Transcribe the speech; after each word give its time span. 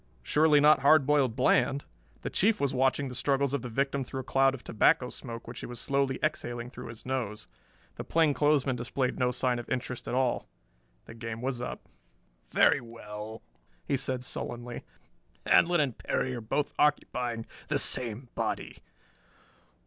Surely 0.23 0.59
not 0.59 0.79
Hard 0.79 1.05
Boiled 1.05 1.35
Bland. 1.35 1.85
The 2.23 2.31
Chief 2.31 2.59
was 2.59 2.73
watching 2.73 3.07
the 3.07 3.13
struggles 3.13 3.53
of 3.53 3.61
the 3.61 3.69
victim 3.69 4.03
through 4.03 4.21
a 4.21 4.23
cloud 4.23 4.55
of 4.55 4.63
tobacco 4.63 5.09
smoke 5.11 5.47
which 5.47 5.59
he 5.59 5.67
was 5.67 5.79
slowly 5.79 6.17
exhaling 6.23 6.71
through 6.71 6.87
his 6.87 7.05
nose. 7.05 7.47
The 7.97 8.03
plainclothesman 8.03 8.75
displayed 8.75 9.19
no 9.19 9.29
sign 9.29 9.59
of 9.59 9.69
interest 9.69 10.07
at 10.07 10.15
all. 10.15 10.47
The 11.05 11.13
game 11.13 11.39
was 11.39 11.61
up! 11.61 11.87
"Very 12.49 12.81
well," 12.81 13.43
he 13.85 13.95
said 13.95 14.23
sullenly. 14.23 14.81
"Handlon 15.45 15.79
and 15.79 15.95
Perry 15.95 16.33
are 16.33 16.41
both 16.41 16.73
occupying 16.79 17.45
the 17.67 17.77
same 17.77 18.29
body." 18.33 18.77